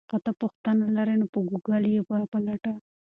که 0.09 0.17
ته 0.25 0.31
پوښتنه 0.41 0.85
لرې 0.97 1.15
نو 1.19 1.25
په 1.33 1.39
ګوګل 1.49 1.83
کې 1.91 1.93
یې 1.95 2.01
وپلټه. 2.21 2.73